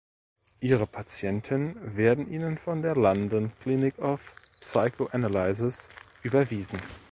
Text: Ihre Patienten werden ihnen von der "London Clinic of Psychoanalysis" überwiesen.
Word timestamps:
Ihre 0.61 0.87
Patienten 0.87 1.75
werden 1.95 2.27
ihnen 2.27 2.57
von 2.57 2.81
der 2.81 2.95
"London 2.95 3.51
Clinic 3.59 3.99
of 3.99 4.35
Psychoanalysis" 4.59 5.89
überwiesen. 6.23 6.79